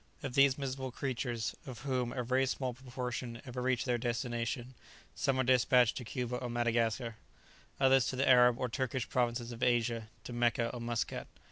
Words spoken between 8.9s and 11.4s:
provinces of Asia, to Mecca or Muscat.